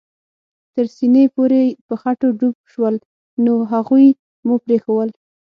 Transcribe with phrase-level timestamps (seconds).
[0.73, 2.95] تر سېنې پورې په خټو کې ډوب شول،
[3.45, 4.07] نو هغوی
[4.45, 5.09] مو پرېښوول.